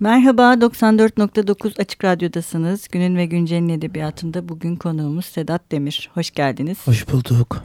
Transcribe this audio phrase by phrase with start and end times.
[0.00, 2.88] Merhaba 94.9 Açık Radyo'dasınız.
[2.88, 6.10] Günün ve Güncel'in edebiyatında bugün konuğumuz Sedat Demir.
[6.14, 6.78] Hoş geldiniz.
[6.86, 7.64] Hoş bulduk.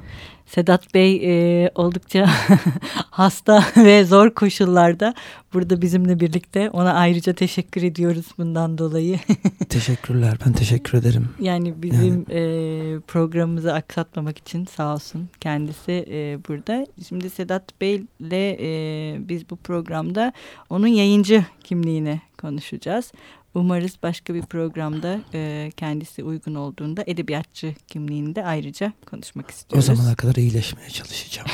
[0.54, 2.30] Sedat Bey e, oldukça
[3.10, 5.14] hasta ve zor koşullarda
[5.54, 6.70] burada bizimle birlikte.
[6.70, 9.20] Ona ayrıca teşekkür ediyoruz bundan dolayı.
[9.70, 10.38] Teşekkürler.
[10.46, 11.30] Ben teşekkür ederim.
[11.40, 12.96] Yani bizim yani.
[12.96, 16.88] E, programımızı aksatmamak için sağ olsun kendisi e, burada.
[17.08, 20.34] Şimdi Sedat Bey ile e, biz bu programda
[20.70, 23.12] onun yayıncı kimliğini konuşacağız.
[23.54, 29.90] Umarız başka bir programda e, kendisi uygun olduğunda edebiyatçı kimliğinde ayrıca konuşmak istiyoruz.
[29.90, 31.48] O zamana kadar iyileşmeye çalışacağım.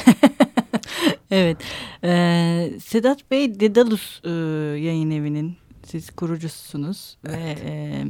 [1.31, 1.57] evet.
[2.03, 4.29] E, Sedat Bey Dedalus e,
[4.79, 7.37] yayın evinin siz kurucusunuz evet.
[7.37, 8.03] ve e,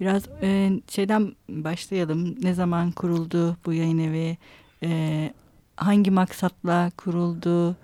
[0.00, 2.36] biraz e, şeyden başlayalım.
[2.42, 4.38] Ne zaman kuruldu bu yayın evi?
[4.82, 5.32] E,
[5.76, 7.76] hangi maksatla kuruldu?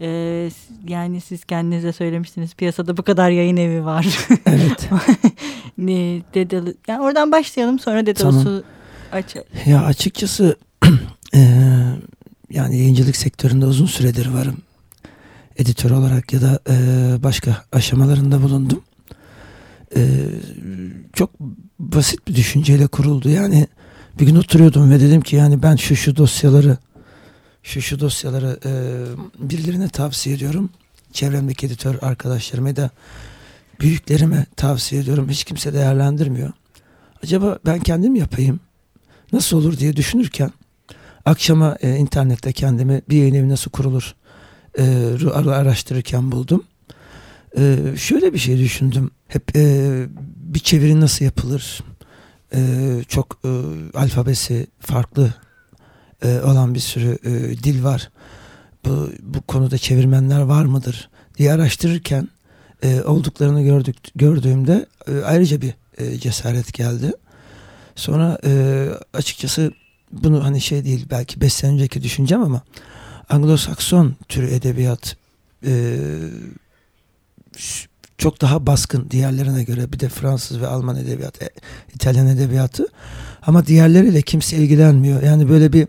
[0.00, 0.50] Ee,
[0.88, 4.18] yani siz kendinize söylemiştiniz piyasada bu kadar yayın evi var.
[4.46, 4.88] Evet.
[5.78, 8.62] ne Dedalı, yani oradan başlayalım sonra Dedalus'u tamam.
[9.12, 9.46] açalım.
[9.66, 10.56] Ya açıkçası
[11.34, 11.40] e,
[12.50, 14.56] yani yayıncılık sektöründe uzun süredir varım.
[15.56, 16.74] Editör olarak ya da e,
[17.22, 18.82] başka aşamalarında bulundum.
[19.96, 20.00] E,
[21.12, 21.30] çok
[21.78, 23.28] basit bir düşünceyle kuruldu.
[23.28, 23.66] Yani
[24.20, 26.76] bir gün oturuyordum ve dedim ki yani ben şu şu dosyaları
[27.66, 28.72] şu şu dosyaları e,
[29.50, 30.70] birilerine tavsiye ediyorum.
[31.12, 32.90] Çevremdeki editör arkadaşlarıma da
[33.80, 35.28] büyüklerime tavsiye ediyorum.
[35.28, 36.52] Hiç kimse değerlendirmiyor.
[37.22, 38.60] Acaba ben kendim yapayım.
[39.32, 40.50] Nasıl olur diye düşünürken
[41.24, 44.14] akşama e, internette kendimi bir yayın evi nasıl kurulur
[44.78, 44.84] e,
[45.34, 46.64] araştırırken buldum.
[47.58, 49.10] E, şöyle bir şey düşündüm.
[49.28, 50.06] Hep e,
[50.36, 51.84] bir çeviri nasıl yapılır?
[52.54, 52.60] E,
[53.08, 53.48] çok e,
[53.94, 55.34] alfabesi farklı
[56.26, 58.10] e, olan bir sürü e, dil var.
[58.84, 62.28] Bu, bu konuda çevirmenler var mıdır diye araştırırken
[62.82, 67.12] e, olduklarını gördük gördüğümde e, ayrıca bir e, cesaret geldi.
[67.96, 69.72] Sonra e, açıkçası
[70.12, 72.62] bunu hani şey değil belki 5 sene önceki düşüncem ama
[73.28, 75.16] Anglo-Sakson türü edebiyat
[75.66, 75.96] e,
[78.18, 81.48] çok daha baskın diğerlerine göre bir de Fransız ve Alman edebiyatı, e,
[81.94, 82.86] İtalyan edebiyatı
[83.42, 85.22] ama diğerleriyle kimse ilgilenmiyor.
[85.22, 85.88] Yani böyle bir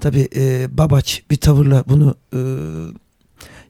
[0.00, 2.40] tabi e, babaç bir tavırla bunu e,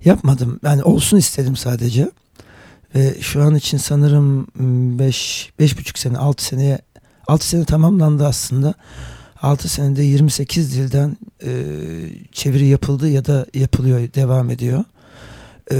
[0.04, 0.60] yapmadım.
[0.64, 2.10] Yani olsun istedim sadece.
[2.94, 4.46] Ve şu an için sanırım
[4.98, 6.78] 5 beş, buçuk sene 6 seneye
[7.28, 8.74] 6 sene tamamlandı aslında.
[9.42, 11.50] 6 senede 28 dilden e,
[12.32, 14.84] çeviri yapıldı ya da yapılıyor, devam ediyor.
[15.72, 15.76] E,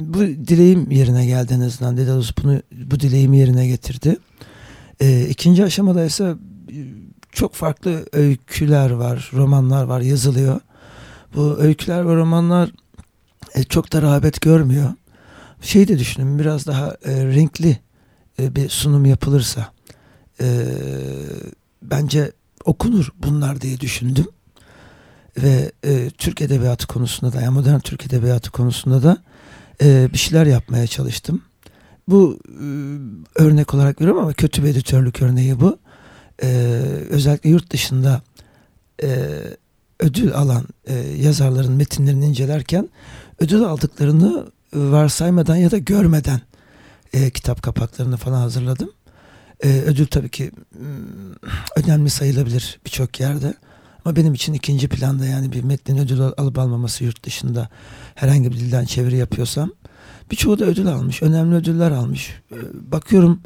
[0.00, 1.96] bu dileğim yerine geldi en azından.
[1.96, 4.16] Dedalus bunu bu dileğimi yerine getirdi.
[5.00, 6.34] E, ikinci aşamada ise
[7.36, 10.60] çok farklı öyküler var, romanlar var, yazılıyor.
[11.34, 12.70] Bu öyküler ve romanlar
[13.54, 14.90] e, çok da rağbet görmüyor.
[15.60, 17.78] Şey de düşünün biraz daha e, renkli
[18.38, 19.72] e, bir sunum yapılırsa
[20.40, 20.66] e,
[21.82, 22.32] bence
[22.64, 24.26] okunur bunlar diye düşündüm.
[25.38, 29.18] Ve e, Türk Edebiyatı konusunda da, yani modern Türk Edebiyatı konusunda da
[29.82, 31.42] e, bir şeyler yapmaya çalıştım.
[32.08, 32.66] Bu e,
[33.42, 35.78] örnek olarak veriyorum ama kötü bir editörlük örneği bu
[36.42, 36.46] e,
[37.10, 38.22] özellikle yurt dışında
[39.02, 39.40] e,
[40.00, 42.88] ödül alan e, yazarların metinlerini incelerken
[43.40, 46.40] ödül aldıklarını varsaymadan ya da görmeden
[47.12, 48.90] e, kitap kapaklarını falan hazırladım.
[49.64, 50.50] E, ödül tabii ki
[51.76, 53.54] önemli sayılabilir birçok yerde.
[54.04, 57.68] Ama benim için ikinci planda yani bir metnin ödül alıp almaması yurt dışında
[58.14, 59.70] herhangi bir dilden çeviri yapıyorsam
[60.30, 61.22] birçoğu da ödül almış.
[61.22, 62.42] Önemli ödüller almış.
[62.72, 63.40] Bakıyorum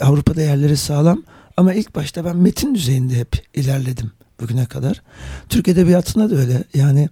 [0.00, 1.22] Avrupa'da yerleri sağlam
[1.56, 5.02] ama ilk başta ben metin düzeyinde hep ilerledim bugüne kadar.
[5.48, 6.64] Türk Edebiyatı'nda da öyle.
[6.74, 7.08] Yani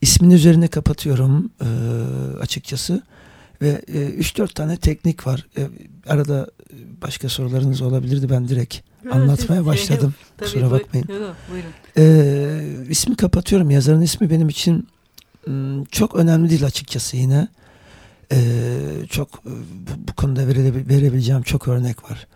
[0.00, 1.68] ismin üzerine kapatıyorum e,
[2.40, 3.02] açıkçası.
[3.62, 5.46] Ve e, 3-4 tane teknik var.
[5.58, 5.68] E,
[6.06, 6.50] arada
[7.02, 8.30] başka sorularınız olabilirdi.
[8.30, 10.14] Ben direkt evet, anlatmaya başladım.
[10.36, 11.08] Tabii, Kusura bakmayın.
[11.50, 11.70] Buyurun.
[11.96, 13.70] E, ismi kapatıyorum.
[13.70, 14.88] Yazarın ismi benim için
[15.90, 17.48] çok önemli değil açıkçası yine.
[18.32, 18.38] E,
[19.10, 20.48] çok bu, bu konuda
[20.88, 22.26] verebileceğim çok örnek var.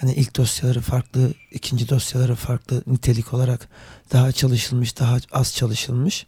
[0.00, 3.68] Hani ilk dosyaları farklı, ikinci dosyaları farklı nitelik olarak
[4.12, 6.26] daha çalışılmış, daha az çalışılmış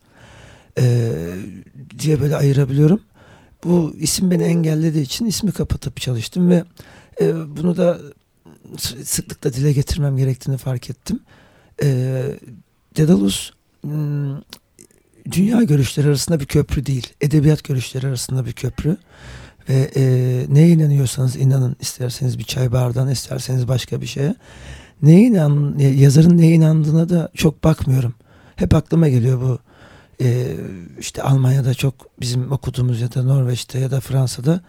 [0.79, 1.13] e,
[1.99, 3.01] diye böyle ayırabiliyorum.
[3.65, 6.65] Bu isim beni engellediği için ismi kapatıp çalıştım ve
[7.21, 7.99] e, bunu da
[9.05, 11.21] sıklıkla dile getirmem gerektiğini fark ettim.
[11.83, 12.23] E,
[12.97, 13.53] Dedalus
[15.33, 18.97] dünya görüşleri arasında bir köprü değil, edebiyat görüşleri arasında bir köprü.
[19.69, 20.03] Ve e,
[20.49, 21.77] neye inanıyorsanız inanın.
[21.81, 24.35] isterseniz bir çay bardağına, isterseniz başka bir şeye.
[25.03, 28.15] Neye inan, yazarın neye inandığına da çok bakmıyorum.
[28.57, 29.59] Hep aklıma geliyor bu.
[30.25, 30.57] E,
[30.99, 34.61] işte Almanya'da çok bizim okuduğumuz ya da Norveç'te ya da Fransa'da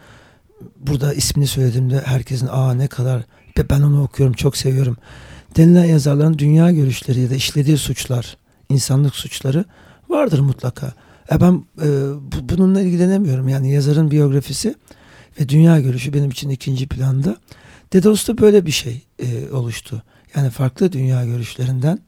[0.80, 3.24] burada ismini söylediğimde herkesin aa ne kadar
[3.70, 4.98] ben onu okuyorum çok seviyorum
[5.58, 8.38] denilen yazarların dünya görüşleri ya da işlediği suçlar,
[8.70, 9.66] insanlık suçları
[10.10, 10.94] vardır mutlaka.
[11.32, 11.88] E ben e,
[12.32, 13.50] bu, bununla ilgilenemiyorum.
[13.50, 14.76] Yani yazarın biyografisi
[15.40, 17.38] ve dünya görüşü benim için ikinci planda.
[17.94, 20.04] Dedos'ta böyle bir şey e, oluştu.
[20.36, 22.00] Yani farklı dünya görüşlerinden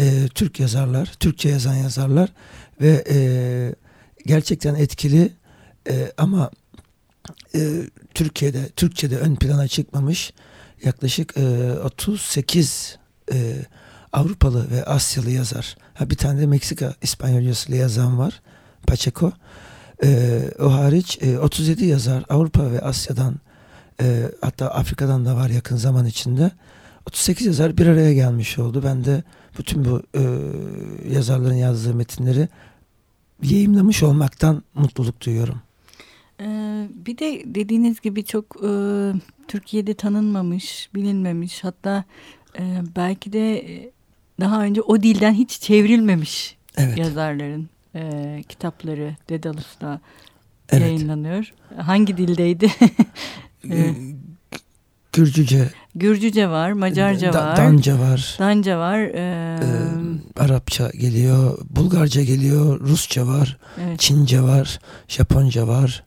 [0.00, 2.32] e, Türk yazarlar, Türkçe yazan yazarlar
[2.80, 3.18] ve e,
[4.26, 5.32] gerçekten etkili
[5.90, 6.50] e, ama
[7.54, 7.82] e,
[8.14, 10.32] Türkiye'de, Türkçe'de ön plana çıkmamış
[10.84, 12.98] yaklaşık e, 38
[13.32, 13.56] e,
[14.12, 15.76] Avrupalı ve Asyalı yazar.
[15.94, 18.40] Ha, bir tane de Meksika İspanyolcasıyla yazan var.
[18.86, 19.32] Pacheco.
[20.04, 23.34] E, o hariç e, 37 yazar Avrupa ve Asya'dan
[24.00, 26.50] e, hatta Afrika'dan da var yakın zaman içinde.
[27.06, 28.82] 38 yazar bir araya gelmiş oldu.
[28.84, 29.22] Ben de
[29.58, 30.22] bütün bu e,
[31.14, 32.48] yazarların yazdığı metinleri
[33.42, 35.62] yayımlamış olmaktan mutluluk duyuyorum.
[36.40, 38.70] Ee, bir de dediğiniz gibi çok e,
[39.48, 42.04] Türkiye'de tanınmamış, bilinmemiş hatta
[42.58, 43.90] e, belki de e,
[44.40, 46.98] daha önce o dilden hiç çevrilmemiş evet.
[46.98, 50.00] yazarların e, kitapları Dedalus'ta
[50.68, 50.82] evet.
[50.82, 51.52] yayınlanıyor.
[51.76, 52.72] Hangi dildeydi?
[53.70, 53.94] e,
[55.12, 55.70] Gürcüce.
[55.94, 57.56] Gürcüce var, Macarca da, var.
[57.56, 58.36] Danca var.
[58.38, 58.98] Danca var.
[58.98, 59.10] E,
[59.62, 64.00] ee, Arapça geliyor, Bulgarca geliyor, Rusça var, evet.
[64.00, 64.78] Çince var,
[65.08, 66.04] Japonca var,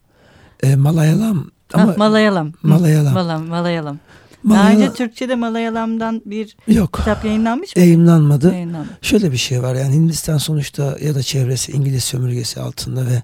[0.64, 2.52] e, Malayalam ama ha, Malayalam.
[2.64, 3.48] Malayalam.
[3.48, 4.00] Malayalam.
[4.44, 4.80] Malayalam.
[4.80, 7.82] Daha önce Türkçe'de Malayalam'dan bir Yok, kitap yayınlanmış mı?
[7.82, 8.52] Yayınlanmadı.
[8.52, 8.98] Yayınlanmadı.
[9.02, 13.22] Şöyle bir şey var yani Hindistan sonuçta ya da çevresi İngiliz sömürgesi altında ve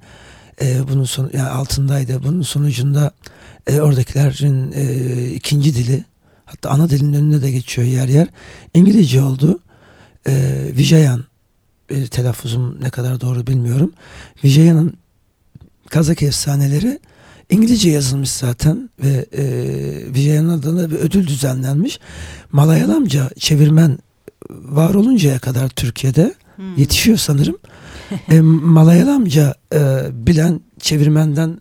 [0.61, 2.23] e, bunun son yani altındaydı.
[2.23, 3.11] Bunun sonucunda
[3.67, 6.03] e, oradakilerin e, ikinci dili
[6.45, 8.27] hatta ana dilin önüne de geçiyor yer yer.
[8.73, 9.59] İngilizce oldu.
[10.27, 11.23] E, Vijayan
[11.89, 13.93] e, telaffuzum ne kadar doğru bilmiyorum.
[14.43, 14.93] Vijayan'ın
[15.89, 16.99] Kazak efsaneleri
[17.49, 19.43] İngilizce yazılmış zaten ve e,
[20.13, 21.99] Vijayan adına bir ödül düzenlenmiş.
[22.51, 23.97] Malayalamca çevirmen
[24.49, 26.75] var oluncaya kadar Türkiye'de hmm.
[26.77, 27.57] yetişiyor sanırım.
[28.29, 29.79] e, Malayalamca e,
[30.11, 31.59] bilen çevirmenden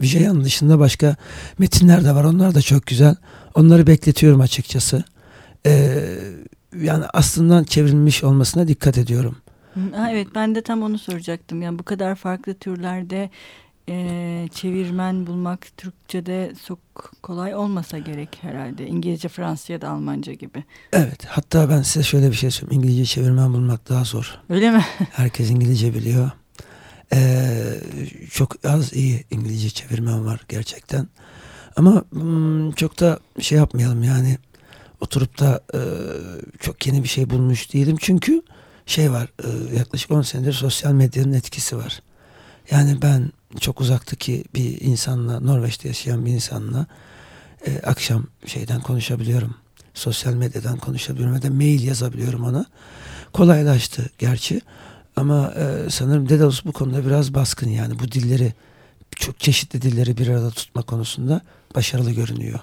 [0.00, 1.16] Vijayan dışında başka
[1.58, 2.24] metinler de var.
[2.24, 3.16] Onlar da çok güzel.
[3.54, 5.04] Onları bekletiyorum açıkçası.
[5.66, 6.02] E,
[6.80, 9.36] yani aslında çevrilmiş olmasına dikkat ediyorum.
[9.74, 11.62] Ha, evet ben de tam onu soracaktım.
[11.62, 13.30] Yani bu kadar farklı türlerde
[13.88, 16.78] e, çevirmen bulmak Türkçe'de çok
[17.22, 18.86] kolay olmasa gerek herhalde.
[18.86, 20.64] İngilizce, Fransızca da Almanca gibi.
[20.92, 21.24] Evet.
[21.26, 22.82] Hatta ben size şöyle bir şey söyleyeyim.
[22.82, 24.38] İngilizce çevirmen bulmak daha zor.
[24.48, 24.84] Öyle mi?
[25.12, 26.30] Herkes İngilizce biliyor.
[27.12, 27.74] Ee,
[28.30, 31.08] çok az iyi İngilizce çevirmen var gerçekten.
[31.76, 34.38] Ama hmm, çok da şey yapmayalım yani
[35.00, 35.80] oturup da e,
[36.60, 37.96] çok yeni bir şey bulmuş değilim.
[38.00, 38.42] Çünkü
[38.86, 42.02] şey var e, yaklaşık 10 senedir sosyal medyanın etkisi var.
[42.70, 46.86] Yani ben çok uzaktaki bir insanla, Norveç'te yaşayan bir insanla
[47.66, 49.54] e, akşam şeyden konuşabiliyorum.
[49.94, 52.66] Sosyal medyadan konuşabiliyorum ve de mail yazabiliyorum ona.
[53.32, 54.60] Kolaylaştı gerçi.
[55.16, 58.52] Ama e, sanırım Dedalus bu konuda biraz baskın yani bu dilleri
[59.16, 61.40] çok çeşitli dilleri bir arada tutma konusunda
[61.74, 62.60] başarılı görünüyor.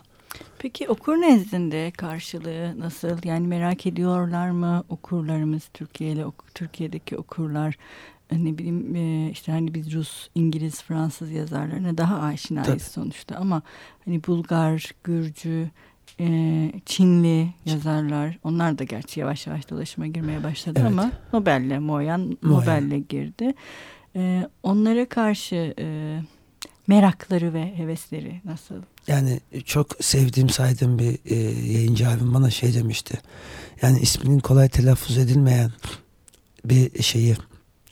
[0.59, 3.17] Peki okur nezdinde karşılığı nasıl?
[3.23, 6.25] Yani merak ediyorlar mı okurlarımız Türkiye'li
[6.55, 7.77] Türkiye'deki okurlar
[8.31, 12.79] ne bileyim e, işte hani biz Rus, İngiliz, Fransız yazarlarına daha aşinayız Tabii.
[12.79, 13.61] sonuçta ama
[14.05, 15.69] hani Bulgar, Gürcü,
[16.19, 20.91] e, Çinli yazarlar onlar da gerçi yavaş yavaş dolaşıma girmeye başladı evet.
[20.91, 23.53] ama Nobel'le Moyan Nobel'le girdi.
[24.15, 25.73] E, onlara karşı
[26.87, 28.75] merakları ve hevesleri nasıl?
[29.07, 31.31] Yani çok sevdiğim saydığım bir
[31.73, 33.19] yayıncı abim bana şey demişti.
[33.81, 35.71] Yani isminin kolay telaffuz edilmeyen
[36.65, 37.35] bir şeyi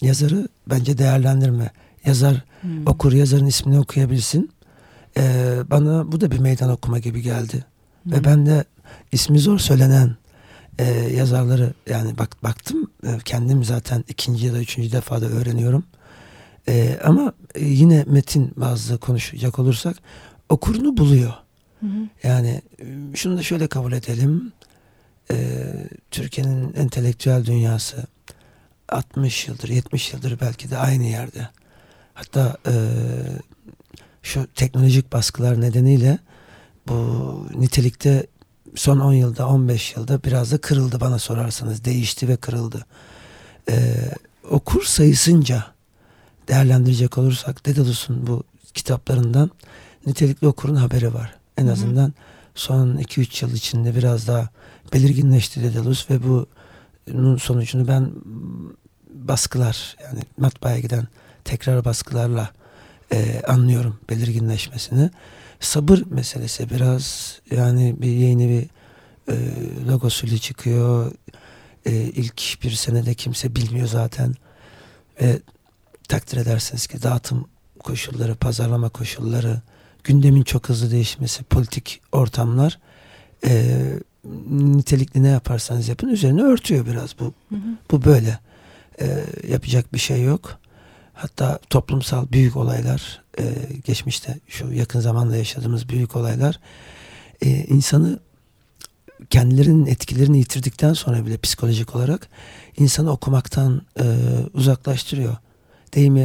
[0.02, 1.72] yazarı bence değerlendirme.
[2.06, 2.88] Yazar hmm.
[2.88, 4.52] okur yazarın ismini okuyabilsin.
[5.18, 7.66] Ee, bana bu da bir meydan okuma gibi geldi.
[8.04, 8.12] Hmm.
[8.12, 8.66] Ve ben de
[9.12, 10.16] ismi zor söylenen
[10.80, 15.84] e, yazarları yani bak baktım e, kendim zaten ikinci ya da üçüncü defada öğreniyorum.
[16.70, 19.98] E, ama e, yine metin bazı konuşacak olursak
[20.50, 21.34] okurunu buluyor.
[21.80, 21.88] Hı
[22.24, 24.52] Yani e, şunu da şöyle kabul edelim.
[25.32, 25.64] E,
[26.12, 28.08] Türkiye'nin entelektüel dünyası
[28.90, 31.50] 60 yıldır 70 yıldır belki de aynı yerde.
[32.14, 32.74] Hatta e,
[34.24, 36.20] şu teknolojik baskılar nedeniyle
[36.88, 38.28] bu nitelikte
[38.76, 41.86] son 10 yılda 15 yılda biraz da kırıldı bana sorarsanız.
[41.86, 42.86] Değişti ve kırıldı.
[43.70, 43.96] E,
[44.50, 45.66] okur sayısınca
[46.48, 49.52] değerlendirecek olursak Dedalus'un bu kitaplarından
[50.06, 51.36] nitelikli okurun haberi var.
[51.58, 52.14] En azından
[52.56, 54.50] son 2-3 yıl içinde biraz daha
[54.94, 56.48] belirginleşti Dedalus ve bu
[57.40, 58.12] sonucunu ben
[59.14, 61.08] baskılar yani matbaaya giden
[61.44, 62.50] tekrar baskılarla
[63.14, 65.10] e, anlıyorum belirginleşmesini
[65.60, 68.70] sabır meselesi biraz yani bir yeni bir
[69.34, 69.36] e,
[69.88, 71.12] logosuyla çıkıyor.
[71.86, 74.36] E, ilk bir senede kimse bilmiyor zaten
[75.22, 75.40] ve
[76.10, 77.48] takdir edersiniz ki dağıtım
[77.80, 79.62] koşulları, pazarlama koşulları,
[80.04, 82.80] gündemin çok hızlı değişmesi, politik ortamlar
[83.46, 83.76] e,
[84.50, 87.34] nitelikli ne yaparsanız yapın üzerine örtüyor biraz bu.
[87.50, 87.78] Hı hı.
[87.92, 88.40] Bu böyle.
[89.02, 90.60] E, yapacak bir şey yok.
[91.14, 93.44] Hatta toplumsal büyük olaylar e,
[93.86, 96.60] geçmişte şu yakın zamanda yaşadığımız büyük olaylar
[97.42, 98.20] e, insanı
[99.30, 102.30] kendilerinin etkilerini yitirdikten sonra bile psikolojik olarak
[102.78, 104.04] insanı okumaktan e,
[104.54, 105.38] uzaklaştırıyor.
[105.94, 106.16] Deyim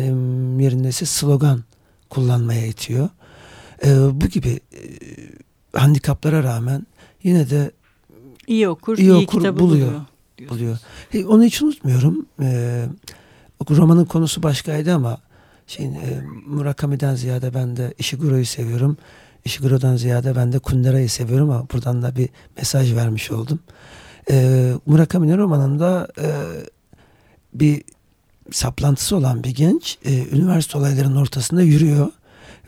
[0.61, 1.65] yerindeyse slogan
[2.11, 3.09] kullanmaya itiyor.
[3.85, 3.89] E,
[4.21, 4.81] bu gibi e,
[5.79, 6.87] handikaplara rağmen
[7.23, 7.71] yine de
[8.47, 9.89] iyi okur, iyi, iyi okur kitabı buluyor.
[9.89, 10.51] buluyor.
[10.51, 10.79] buluyor.
[11.15, 12.27] E, onu hiç unutmuyorum.
[12.41, 12.85] E,
[13.71, 15.19] romanın konusu başkaydı ama
[15.67, 18.97] şeyin, e, Murakami'den ziyade ben de Ishiguro'yu seviyorum.
[19.45, 23.61] Ishiguro'dan ziyade ben de Kundera'yı seviyorum ama buradan da bir mesaj vermiş oldum.
[24.31, 26.29] E, Murakami'nin romanında e,
[27.55, 27.83] bir
[28.51, 32.11] saplantısı olan bir genç e, üniversite olaylarının ortasında yürüyor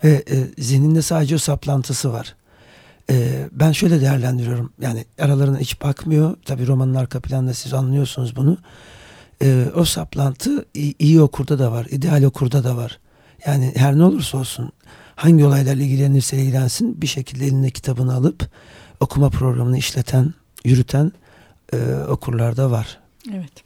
[0.04, 2.34] ve e, zihninde sadece o saplantısı var.
[3.10, 8.58] E, ben şöyle değerlendiriyorum yani aralarına hiç bakmıyor tabi romanın arka planında siz anlıyorsunuz bunu
[9.42, 12.98] e, o saplantı iyi, iyi okurda da var ideal okurda da var
[13.46, 14.72] yani her ne olursa olsun
[15.16, 18.50] hangi olaylarla ilgilenirse ilgilensin bir şekilde eline kitabını alıp
[19.00, 20.34] okuma programını işleten
[20.64, 21.12] yürüten
[21.72, 21.76] e,
[22.08, 22.98] okurlarda var.
[23.34, 23.64] Evet.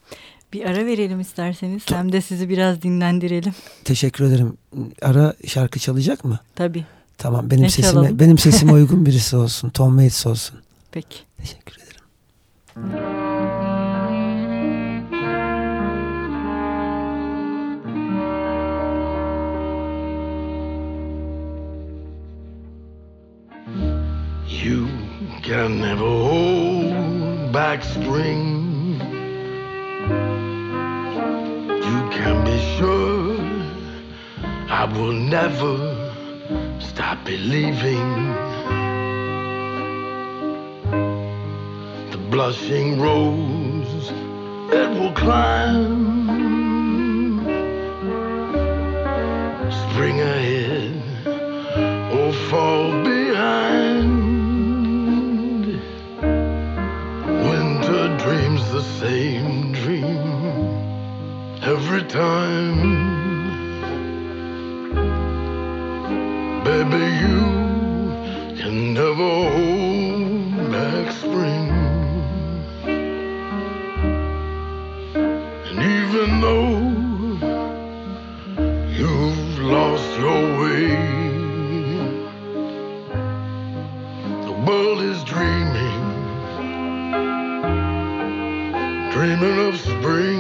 [0.53, 1.83] Bir ara verelim isterseniz.
[1.91, 3.55] Hem de sizi biraz dinlendirelim.
[3.85, 4.57] Teşekkür ederim.
[5.03, 6.39] Ara şarkı çalacak mı?
[6.55, 6.85] Tabii.
[7.19, 7.51] Tamam.
[7.51, 8.19] Benim ne sesime çalalım?
[8.19, 9.71] benim sesime uygun birisi olsun.
[9.71, 10.59] Tom Waits olsun.
[10.93, 11.19] Peki.
[11.37, 11.89] Teşekkür ederim.
[24.65, 24.89] You
[25.43, 28.59] can never hold back spring
[32.19, 33.37] can be sure
[34.69, 35.98] I will never
[37.19, 38.35] stop believing.
[42.11, 44.11] The blushing rose
[44.71, 46.19] that will climb.
[49.71, 51.03] Spring ahead
[52.13, 54.19] or fall behind.
[57.49, 60.19] Winter dreams the same dream
[61.63, 63.08] every time.
[66.79, 67.41] Baby, you
[68.57, 71.67] can never hold back spring.
[75.69, 76.79] And even though
[78.97, 80.87] you've lost your way,
[84.47, 86.03] the world is dreaming,
[89.11, 90.38] dreaming of spring.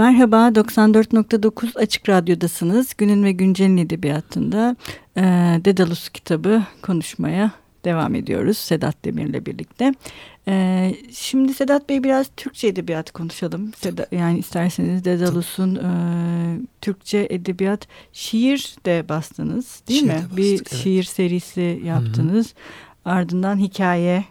[0.00, 2.94] Merhaba, 94.9 Açık Radyo'dasınız.
[2.98, 4.76] Günün ve Güncel'in edebiyatında
[5.16, 5.22] e,
[5.64, 7.50] Dedalus kitabı konuşmaya
[7.84, 9.94] devam ediyoruz Sedat Demir'le birlikte.
[10.48, 13.72] E, şimdi Sedat Bey biraz Türkçe edebiyat konuşalım.
[13.76, 15.90] Seda, yani isterseniz Dedalus'un e,
[16.80, 20.14] Türkçe edebiyat şiir de bastınız değil şiir mi?
[20.14, 20.74] Bastık, Bir evet.
[20.74, 22.46] şiir serisi yaptınız.
[22.46, 23.12] Hı -hı.
[23.12, 24.24] Ardından hikaye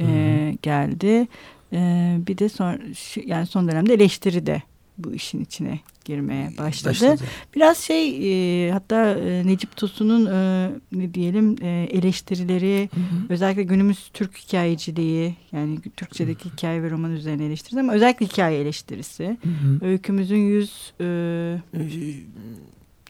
[0.00, 1.28] e, geldi.
[1.72, 2.80] E, bir de son
[3.26, 4.62] yani son dönemde eleştiri de
[4.98, 6.90] bu işin içine girmeye başladı.
[6.90, 7.22] başladı.
[7.56, 13.26] Biraz şey e, hatta e, Necip Tosun'un e, ne diyelim e, eleştirileri hı hı.
[13.28, 16.52] özellikle günümüz Türk hikayeciliği yani Türkçedeki hı hı.
[16.52, 19.24] hikaye ve roman üzerine eleştirisi ama özellikle hikaye eleştirisi.
[19.42, 19.86] Hı hı.
[19.86, 21.06] Öykümüzün yüz e,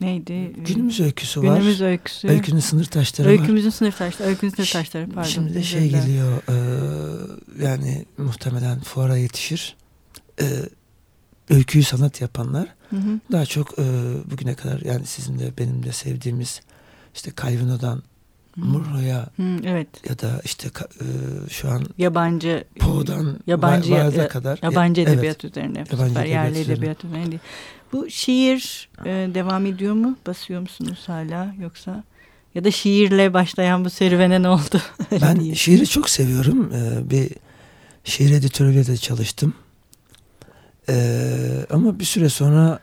[0.01, 0.53] neydi?
[0.57, 1.57] Günümüz öyküsü var.
[1.57, 2.29] Günümüz öyküsü.
[2.29, 3.73] Öykünün sınır taşları Öykümüzün var.
[3.73, 4.29] sınır taşları.
[4.29, 5.29] Öykünün sınır taşları pardon.
[5.29, 6.57] Şimdi de şey geliyor e,
[7.65, 9.77] yani muhtemelen fuara yetişir.
[10.41, 10.45] E,
[11.51, 13.21] öyküyü sanat yapanlar hı hı.
[13.33, 13.85] daha çok e,
[14.31, 16.61] bugüne kadar yani sizin de benim de sevdiğimiz
[17.15, 18.03] işte Calvino'dan
[18.57, 19.27] Murro'ya
[19.65, 19.89] evet.
[20.09, 21.07] ya da işte e,
[21.51, 25.57] şu an yabancı Poe'dan yabancı Vaaz'a ya, kadar yabancı edebiyat evet.
[25.57, 26.73] üzerine yabancı edebiyat yerli üzerine.
[26.73, 27.41] edebiyat üzerine
[27.93, 30.17] Bu şiir e, devam ediyor mu?
[30.27, 32.05] Basıyor musunuz hala yoksa
[32.55, 34.81] ya da şiirle başlayan bu serüvene ne oldu?
[35.23, 36.73] ben şiiri çok seviyorum.
[36.75, 37.31] Ee, bir
[38.05, 39.55] şiir editörüyle de çalıştım.
[40.89, 42.79] Ee, ama bir süre sonra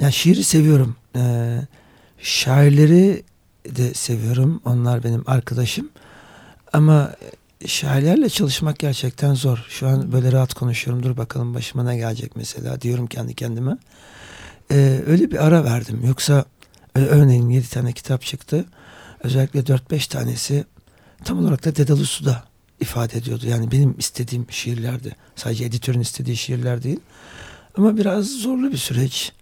[0.00, 0.96] yani şiiri seviyorum.
[1.16, 1.60] Ee,
[2.18, 3.22] şairleri
[3.66, 4.60] de seviyorum.
[4.64, 5.90] Onlar benim arkadaşım.
[6.72, 7.14] Ama
[7.66, 9.66] şairlerle çalışmak gerçekten zor.
[9.68, 11.02] Şu an böyle rahat konuşuyorum.
[11.02, 13.76] Dur bakalım başıma ne gelecek mesela diyorum kendi kendime.
[14.72, 16.00] Ee, öyle bir ara verdim.
[16.06, 16.44] Yoksa
[16.96, 18.64] e, örneğin 7 tane kitap çıktı.
[19.24, 20.64] Özellikle 4-5 tanesi
[21.24, 22.36] tam olarak da Dedalus'u
[22.80, 23.46] ifade ediyordu.
[23.46, 25.16] Yani benim istediğim şiirlerdi.
[25.36, 27.00] Sadece editörün istediği şiirler değil.
[27.76, 29.32] Ama biraz zorlu bir süreç.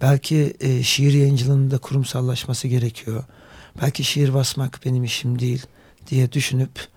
[0.00, 3.24] Belki e, şiir yayıncılığının da kurumsallaşması gerekiyor.
[3.82, 5.66] Belki şiir basmak benim işim değil
[6.10, 6.88] diye düşünüp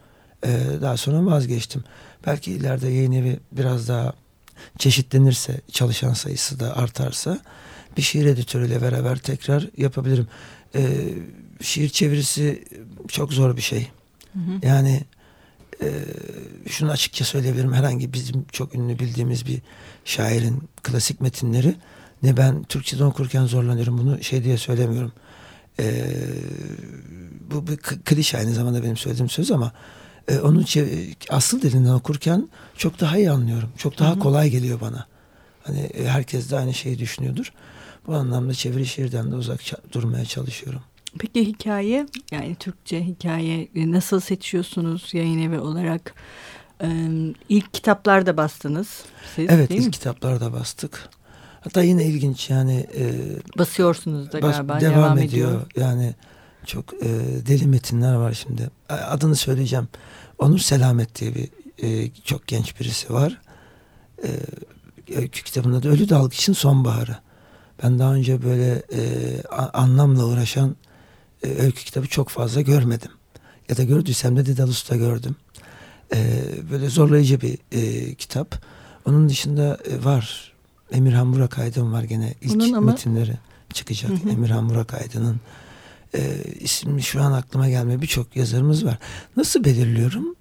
[0.45, 0.49] e,
[0.81, 1.83] daha sonra vazgeçtim.
[2.25, 4.13] Belki ileride yayın evi biraz daha
[4.77, 7.39] çeşitlenirse, çalışan sayısı da artarsa
[7.97, 10.27] bir şiir editörüyle beraber tekrar yapabilirim.
[10.75, 10.81] E,
[11.61, 12.63] şiir çevirisi
[13.07, 13.87] çok zor bir şey.
[14.33, 14.67] Hı hı.
[14.67, 15.01] Yani
[15.83, 15.89] e,
[16.69, 17.73] şunu açıkça söyleyebilirim.
[17.73, 19.61] Herhangi bizim çok ünlü bildiğimiz bir
[20.05, 21.75] şairin klasik metinleri
[22.23, 23.97] ne ben Türkçe'de okurken zorlanıyorum.
[23.97, 25.11] Bunu şey diye söylemiyorum.
[25.79, 26.05] E,
[27.51, 29.71] bu bir klişe aynı zamanda benim söylediğim söz ama
[30.27, 30.65] e, onun
[31.29, 33.69] asıl dilinden okurken çok daha iyi anlıyorum.
[33.77, 34.19] Çok daha Hı-hı.
[34.19, 35.07] kolay geliyor bana.
[35.63, 37.53] Hani e, herkes de aynı şeyi düşünüyordur.
[38.07, 39.61] Bu anlamda çeviri şiirden de uzak
[39.91, 40.81] durmaya çalışıyorum.
[41.19, 46.13] Peki hikaye yani Türkçe hikaye e, nasıl seçiyorsunuz yayın evi olarak?
[46.83, 46.87] Ee,
[47.49, 49.03] ilk kitaplarda bastınız
[49.35, 49.91] siz Evet değil ilk mi?
[49.91, 51.09] kitaplarda bastık.
[51.61, 52.87] Hatta yine ilginç yani.
[52.97, 53.13] E,
[53.57, 55.49] Basıyorsunuz da bas, galiba devam, devam ediyor.
[55.49, 55.61] ediyor.
[55.75, 56.13] Yani
[56.65, 57.07] çok e,
[57.47, 58.69] deli metinler var şimdi.
[58.89, 59.87] Adını söyleyeceğim.
[60.39, 61.49] Onur Selamet diye bir
[61.83, 63.41] e, çok genç birisi var.
[64.23, 64.29] E,
[65.15, 67.15] öykü kitabında da Ölü Dalgıç'ın Sonbaharı.
[67.83, 69.01] Ben daha önce böyle e,
[69.73, 70.75] anlamla uğraşan
[71.43, 73.11] e, öykü kitabı çok fazla görmedim.
[73.69, 75.35] Ya da gördüysem de Dedalus'ta gördüm.
[76.13, 78.61] E, böyle zorlayıcı bir e, kitap.
[79.05, 80.53] Onun dışında e, var.
[80.91, 82.91] Emirhan Burak Aydın var gene ilk ama...
[82.91, 83.33] metinleri
[83.73, 84.11] çıkacak.
[84.11, 84.29] Hı hı.
[84.29, 85.39] Emirhan Burak Aydın'ın
[86.15, 88.01] e, ismi şu an aklıma gelmiyor.
[88.01, 88.97] Birçok yazarımız var.
[89.37, 90.35] Nasıl belirliyorum?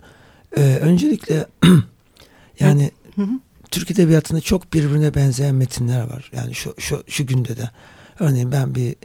[0.56, 1.46] E, öncelikle
[2.60, 3.40] yani hı hı.
[3.70, 6.30] Türk Edebiyatı'nda çok birbirine benzeyen metinler var.
[6.34, 7.70] Yani şu, şu, şu günde de.
[8.18, 8.96] Örneğin ben bir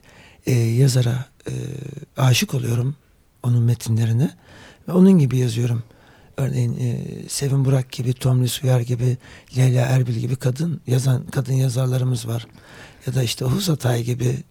[0.46, 1.54] e, yazara e,
[2.18, 2.96] aşık oluyorum
[3.44, 4.32] onun metinlerine
[4.88, 5.84] ve onun gibi yazıyorum.
[6.38, 9.18] Örneğin e, Sevin Burak gibi, Tomris Uyar gibi,
[9.58, 12.48] Leyla Erbil gibi kadın yazan kadın yazarlarımız var.
[13.08, 14.44] Ya da işte Huz Atay gibi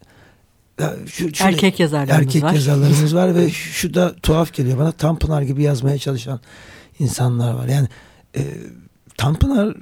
[0.81, 2.53] ya şu, şu erkek yazarlarımız erkek var.
[2.53, 6.41] yazarlarımız var ve şu da tuhaf geliyor bana Tanpınar gibi yazmaya çalışan
[6.99, 7.69] insanlar var.
[7.69, 7.89] Yani
[8.37, 8.43] e,
[9.17, 9.77] Tanpınar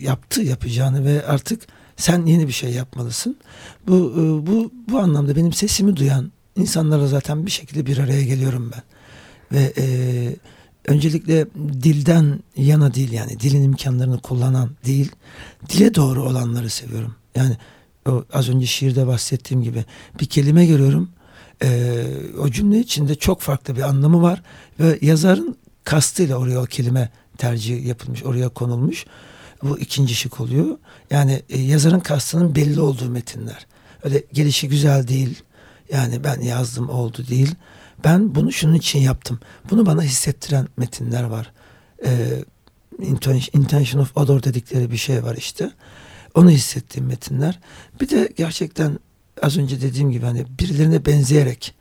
[0.00, 1.66] yaptı yapacağını ve artık
[1.96, 3.36] sen yeni bir şey yapmalısın.
[3.88, 8.72] Bu e, bu bu anlamda benim sesimi duyan insanlarla zaten bir şekilde bir araya geliyorum
[8.74, 8.82] ben.
[9.52, 9.86] Ve e,
[10.86, 11.46] öncelikle
[11.82, 15.12] dilden yana değil yani dilin imkanlarını kullanan değil,
[15.68, 17.14] dile doğru olanları seviyorum.
[17.34, 17.56] Yani
[18.08, 19.84] o az önce şiirde bahsettiğim gibi
[20.20, 21.10] bir kelime görüyorum.
[21.62, 22.02] E,
[22.40, 24.42] o cümle içinde çok farklı bir anlamı var
[24.80, 29.06] ve yazarın kastıyla oraya o kelime tercih yapılmış, oraya konulmuş.
[29.62, 30.78] Bu ikinci şık oluyor.
[31.10, 33.66] Yani e, yazarın kastının belli olduğu metinler.
[34.02, 35.42] Öyle gelişi güzel değil.
[35.92, 37.54] Yani ben yazdım oldu değil.
[38.04, 39.40] Ben bunu şunun için yaptım.
[39.70, 41.52] Bunu bana hissettiren metinler var.
[42.04, 42.44] E,
[43.52, 45.70] intention of odor dedikleri bir şey var işte.
[46.34, 47.58] Onu hissettiğim metinler.
[48.00, 48.98] Bir de gerçekten
[49.42, 51.74] az önce dediğim gibi hani birilerine benzeyerek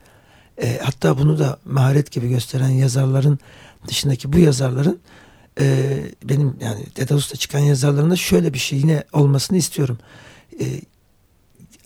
[0.61, 3.39] e, hatta bunu da maharet gibi gösteren yazarların
[3.87, 4.99] dışındaki bu yazarların
[5.59, 9.97] e, benim yani Dedalus'ta çıkan yazarlarında şöyle bir şey yine olmasını istiyorum.
[10.59, 10.65] E,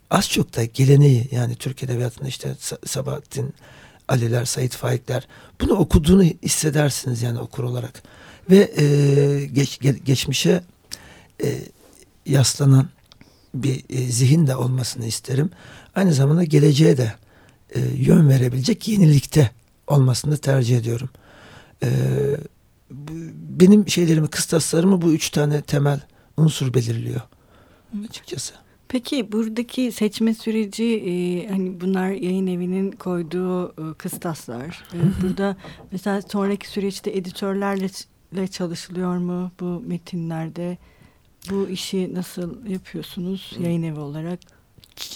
[0.09, 3.53] az çok da geleneği yani Türk Edebiyatı'nda işte Sabahattin
[4.07, 5.27] Aliler, Sait Faikler
[5.61, 8.03] bunu okuduğunu hissedersiniz yani okur olarak.
[8.49, 10.63] Ve e, geç, ge, geçmişe
[11.43, 11.59] e,
[12.25, 12.89] yaslanan
[13.53, 15.49] bir e, zihin de olmasını isterim.
[15.95, 17.13] Aynı zamanda geleceğe de
[17.75, 19.51] e, yön verebilecek yenilikte
[19.87, 21.09] olmasını tercih ediyorum.
[21.83, 21.89] E,
[23.59, 25.99] benim şeylerimi, kıstaslarımı bu üç tane temel
[26.37, 27.21] unsur belirliyor
[28.09, 28.53] açıkçası.
[28.89, 34.83] Peki buradaki seçme süreci e, hani bunlar yayın evinin koyduğu e, kıstaslar.
[34.93, 35.57] E, burada
[35.91, 40.77] mesela sonraki süreçte editörlerle çalışılıyor mu bu metinlerde?
[41.49, 44.39] Bu işi nasıl yapıyorsunuz yayın evi olarak?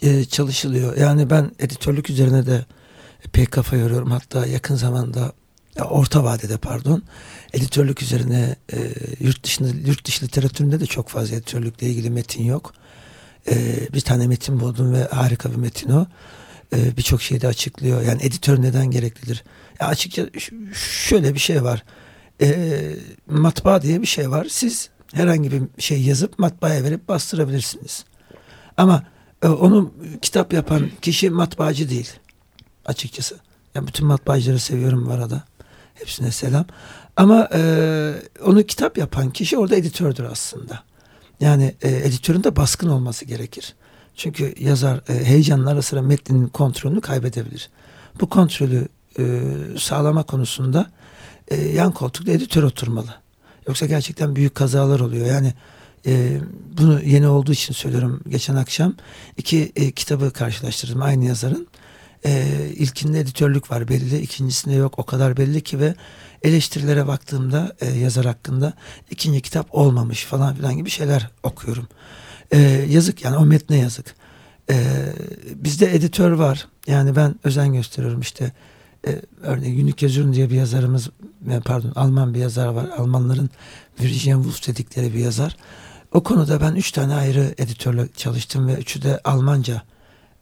[0.02, 0.98] E, çalışılıyor.
[0.98, 2.66] Yani ben editörlük üzerine de
[3.32, 4.12] pek kafa yoruyorum.
[4.12, 5.34] Hatta yakın zamanda
[5.90, 7.04] orta vadede pardon
[7.54, 8.78] editörlük üzerine e,
[9.20, 12.74] yurt dışında yurt dışı literatüründe de çok fazla editörlükle ilgili metin yok.
[13.52, 13.54] E,
[13.94, 16.08] bir tane metin buldum ve harika bir metin o.
[16.76, 18.02] E, Birçok şeyi de açıklıyor.
[18.02, 19.44] Yani editör neden gereklidir?
[19.82, 20.26] Ya açıkça
[20.74, 21.84] şöyle bir şey var.
[22.42, 22.80] E,
[23.28, 24.48] matbaa diye bir şey var.
[24.50, 28.06] Siz herhangi bir şey yazıp matbaaya verip bastırabilirsiniz.
[28.78, 29.04] Ama
[29.44, 32.10] e, onu kitap yapan kişi matbaacı değil
[32.86, 33.40] açıkçası.
[33.76, 35.44] Yani bütün matbaacıları seviyorum bu arada.
[35.94, 36.66] Hepsine selam.
[37.18, 37.62] Ama e,
[38.46, 40.84] onu kitap yapan kişi orada editördür aslında.
[41.40, 43.76] Yani e, editörün de baskın olması gerekir.
[44.16, 47.70] Çünkü yazar e, heyecanın ara sıra metnin kontrolünü kaybedebilir.
[48.22, 48.88] Bu kontrolü
[49.20, 49.42] e,
[49.80, 50.92] sağlama konusunda
[51.48, 53.16] e, yan koltukta editör oturmalı.
[53.68, 55.26] Yoksa gerçekten büyük kazalar oluyor.
[55.26, 55.54] Yani
[56.06, 56.40] e,
[56.78, 58.22] bunu yeni olduğu için söylüyorum.
[58.30, 58.94] Geçen akşam
[59.38, 61.68] iki e, kitabı karşılaştırdım aynı yazarın.
[62.26, 65.96] E, ilkinde editörlük var belli, ikincisinde yok o kadar belli ki ve
[66.44, 68.74] eleştirilere baktığımda e, yazar hakkında
[69.10, 71.88] ikinci kitap olmamış falan filan gibi şeyler okuyorum.
[72.52, 72.60] E,
[72.90, 74.16] yazık yani o metne yazık.
[74.70, 74.76] E,
[75.56, 76.68] bizde editör var.
[76.88, 78.52] Yani ben özen gösteriyorum işte.
[79.08, 81.10] E, örneğin Günlük Yazıyorum diye bir yazarımız
[81.52, 82.90] e, pardon Alman bir yazar var.
[82.98, 83.50] Almanların
[84.02, 85.58] Virginia Woolf dedikleri bir yazar.
[86.14, 89.82] O konuda ben üç tane ayrı editörle çalıştım ve üçü de Almanca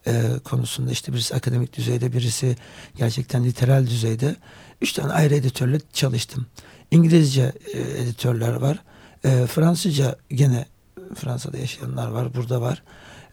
[0.06, 2.56] e, konusunda işte birisi akademik düzeyde birisi
[2.96, 4.36] gerçekten literal düzeyde
[4.80, 6.46] üç tane ayrı editörle çalıştım.
[6.90, 8.78] İngilizce e, editörler var.
[9.24, 10.66] E, Fransızca gene
[11.14, 12.82] Fransa'da yaşayanlar var, burada var.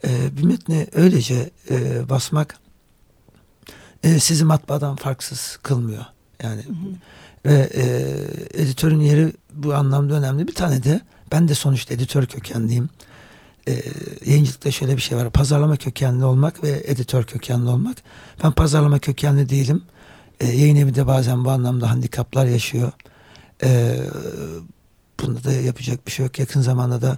[0.07, 2.57] E, bir metni öylece e, basmak
[4.03, 6.05] e, sizi matbaadan farksız kılmıyor.
[6.43, 6.95] Yani hı hı.
[7.45, 7.83] ve e,
[8.61, 10.47] editörün yeri bu anlamda önemli.
[10.47, 11.01] Bir tane de
[11.31, 12.89] ben de sonuçta editör kökenliyim.
[13.67, 13.83] E,
[14.25, 15.29] yayıncılıkta şöyle bir şey var.
[15.29, 17.97] Pazarlama kökenli olmak ve editör kökenli olmak.
[18.43, 19.83] Ben pazarlama kökenli değilim.
[20.39, 22.91] E, yayın evi de bazen bu anlamda handikaplar yaşıyor.
[23.63, 23.97] E,
[25.21, 26.39] bunda da yapacak bir şey yok.
[26.39, 27.17] Yakın zamanda da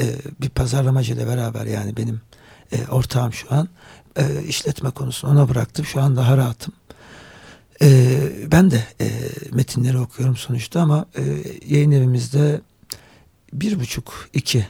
[0.00, 0.04] e,
[0.40, 2.20] bir pazarlamacıyla beraber yani benim
[2.72, 3.68] e, ortağım şu an
[4.16, 5.84] e, işletme konusunu ona bıraktım.
[5.84, 6.74] Şu an daha rahatım.
[7.82, 8.18] E,
[8.52, 9.10] ben de e,
[9.52, 11.22] metinleri okuyorum sonuçta ama e,
[11.68, 12.60] yayın evimizde
[13.52, 14.66] bir buçuk, iki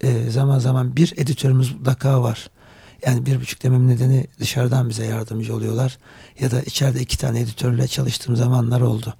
[0.00, 2.50] e, zaman zaman bir editörümüz mutlaka var.
[3.06, 5.98] Yani bir buçuk demem nedeni dışarıdan bize yardımcı oluyorlar.
[6.40, 9.14] Ya da içeride iki tane editörle çalıştığım zamanlar oldu.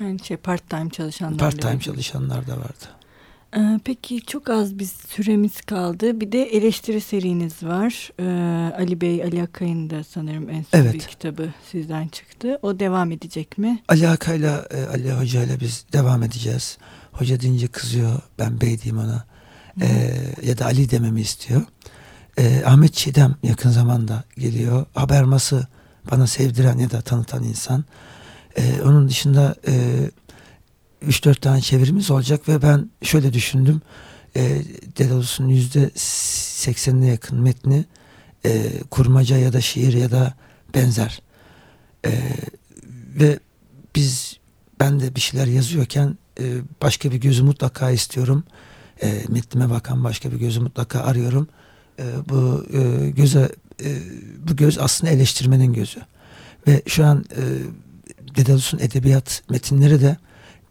[0.00, 1.38] Yani şey part time çalışanlar.
[1.38, 2.98] Part time çalışanlar da vardı.
[3.56, 6.20] Ee, peki çok az bir süremiz kaldı.
[6.20, 8.10] Bir de eleştiri seriniz var.
[8.20, 10.94] Ee, Ali Bey, Ali Akay'ın da sanırım en son evet.
[10.94, 12.58] bir kitabı sizden çıktı.
[12.62, 13.82] O devam edecek mi?
[13.88, 16.78] Ali Akay'la e, Ali Hoca ile biz devam edeceğiz.
[17.12, 18.20] Hoca deyince kızıyor.
[18.38, 19.24] Ben bey diyeyim ona.
[19.80, 21.62] Ee, ya da Ali dememi istiyor.
[22.38, 24.86] Ee, Ahmet Çiğdem yakın zamanda geliyor.
[24.94, 25.66] Haberması
[26.10, 27.84] bana sevdiren ya da tanıtan insan.
[28.56, 29.72] Ee, onun dışında e,
[31.06, 33.82] 3-4 tane çevirimiz olacak ve ben şöyle düşündüm.
[34.36, 34.62] E,
[34.98, 37.84] Dedalus'un %80'ine yakın metni
[38.44, 40.34] e, kurmaca ya da şiir ya da
[40.74, 41.22] benzer.
[42.06, 42.10] E,
[43.20, 43.38] ve
[43.96, 44.36] biz
[44.80, 46.44] ben de bir şeyler yazıyorken e,
[46.82, 48.44] başka bir gözü mutlaka istiyorum.
[49.02, 51.48] E, metnime bakan başka bir gözü mutlaka arıyorum.
[51.98, 53.48] E, bu e, göze
[53.84, 53.96] e,
[54.48, 56.00] bu göz aslında eleştirmenin gözü.
[56.66, 57.42] Ve şu an e,
[58.36, 60.16] Dedalus'un edebiyat metinleri de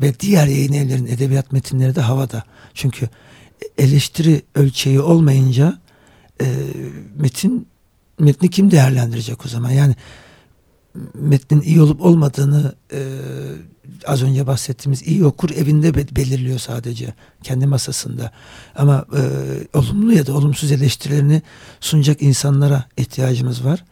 [0.01, 2.43] ve diğer yayın evlerinin edebiyat metinleri de havada.
[2.73, 3.09] Çünkü
[3.77, 5.79] eleştiri ölçeği olmayınca
[6.41, 6.45] e,
[7.15, 7.67] metin
[8.19, 9.69] metni kim değerlendirecek o zaman?
[9.69, 9.95] Yani
[11.13, 12.99] metnin iyi olup olmadığını e,
[14.05, 18.31] az önce bahsettiğimiz iyi okur evinde belirliyor sadece kendi masasında.
[18.75, 19.21] Ama e,
[19.77, 21.41] olumlu ya da olumsuz eleştirilerini
[21.79, 23.83] sunacak insanlara ihtiyacımız var.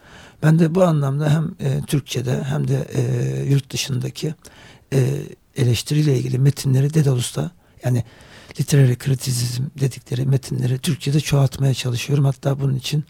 [0.42, 3.02] Ben de bu anlamda hem e, Türkçe'de hem de e,
[3.50, 4.34] yurt dışındaki
[4.92, 5.22] e,
[5.56, 7.50] eleştiriyle ilgili metinleri Dedalus'ta
[7.84, 8.04] yani
[8.60, 12.24] literary kritizm dedikleri metinleri Türkçe'de çoğaltmaya çalışıyorum.
[12.24, 13.04] Hatta bunun için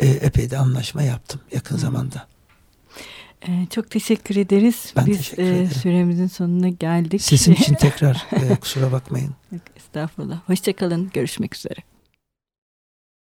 [0.00, 2.33] e, epey de anlaşma yaptım yakın zamanda.
[3.48, 4.92] Ee, çok teşekkür ederiz.
[4.96, 5.70] Ben Biz teşekkür ederim.
[5.70, 7.22] süremizin sonuna geldik.
[7.22, 9.30] Sesim için tekrar e, kusura bakmayın.
[9.76, 10.40] Estağfurullah.
[10.46, 11.10] Hoşçakalın.
[11.14, 11.80] Görüşmek üzere.